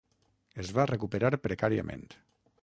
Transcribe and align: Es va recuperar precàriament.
Es 0.63 0.71
va 0.77 0.85
recuperar 0.91 1.31
precàriament. 1.45 2.09